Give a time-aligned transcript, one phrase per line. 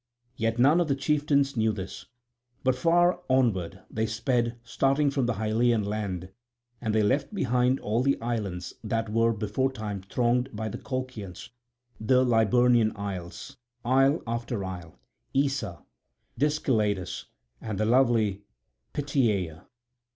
[0.35, 2.07] Yet none of the chieftains knew this;
[2.63, 6.29] but far onward they sped starting from the Hyllean land,
[6.81, 12.93] and they left behind all the islands that were beforetime thronged by the Colchians—the Liburnian
[12.95, 14.97] isles, isle after isle,
[15.35, 15.83] Issa,
[16.35, 17.25] Dysceladus,
[17.61, 18.41] and lovely
[18.95, 19.67] Pityeia.